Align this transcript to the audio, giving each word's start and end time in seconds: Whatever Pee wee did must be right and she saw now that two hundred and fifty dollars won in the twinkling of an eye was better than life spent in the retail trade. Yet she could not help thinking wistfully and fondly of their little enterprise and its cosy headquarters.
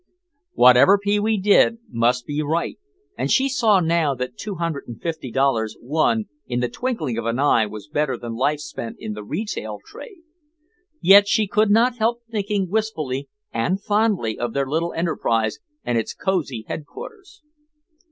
Whatever 0.53 0.97
Pee 0.97 1.19
wee 1.19 1.37
did 1.37 1.77
must 1.87 2.25
be 2.25 2.41
right 2.41 2.79
and 3.15 3.29
she 3.29 3.47
saw 3.47 3.79
now 3.79 4.15
that 4.15 4.35
two 4.35 4.55
hundred 4.55 4.87
and 4.87 4.99
fifty 4.99 5.29
dollars 5.29 5.77
won 5.79 6.25
in 6.47 6.59
the 6.59 6.69
twinkling 6.69 7.19
of 7.19 7.27
an 7.27 7.37
eye 7.37 7.67
was 7.67 7.87
better 7.87 8.17
than 8.17 8.33
life 8.33 8.61
spent 8.61 8.95
in 8.97 9.13
the 9.13 9.23
retail 9.23 9.77
trade. 9.85 10.23
Yet 11.01 11.27
she 11.27 11.45
could 11.45 11.69
not 11.69 11.99
help 11.99 12.23
thinking 12.31 12.67
wistfully 12.67 13.29
and 13.53 13.79
fondly 13.79 14.39
of 14.39 14.53
their 14.53 14.65
little 14.65 14.91
enterprise 14.93 15.59
and 15.83 15.99
its 15.99 16.15
cosy 16.15 16.65
headquarters. 16.67 17.43